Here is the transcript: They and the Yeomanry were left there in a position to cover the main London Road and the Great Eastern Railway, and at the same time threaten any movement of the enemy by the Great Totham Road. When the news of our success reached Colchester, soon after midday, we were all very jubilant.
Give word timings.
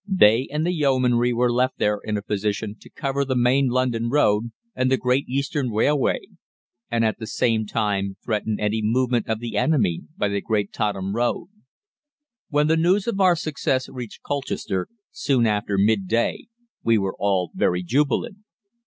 They 0.09 0.47
and 0.49 0.65
the 0.65 0.73
Yeomanry 0.73 1.31
were 1.31 1.51
left 1.53 1.77
there 1.77 1.99
in 2.03 2.17
a 2.17 2.23
position 2.23 2.75
to 2.79 2.89
cover 2.89 3.23
the 3.23 3.35
main 3.35 3.67
London 3.67 4.09
Road 4.09 4.49
and 4.73 4.89
the 4.89 4.97
Great 4.97 5.29
Eastern 5.29 5.69
Railway, 5.69 6.21
and 6.89 7.05
at 7.05 7.19
the 7.19 7.27
same 7.27 7.67
time 7.67 8.17
threaten 8.25 8.59
any 8.59 8.81
movement 8.81 9.27
of 9.29 9.37
the 9.39 9.55
enemy 9.57 10.01
by 10.17 10.29
the 10.29 10.41
Great 10.41 10.73
Totham 10.73 11.13
Road. 11.13 11.49
When 12.49 12.65
the 12.65 12.77
news 12.77 13.05
of 13.05 13.19
our 13.21 13.35
success 13.35 13.87
reached 13.89 14.23
Colchester, 14.23 14.87
soon 15.11 15.45
after 15.45 15.77
midday, 15.77 16.45
we 16.83 16.97
were 16.97 17.13
all 17.19 17.51
very 17.53 17.83
jubilant. 17.83 18.37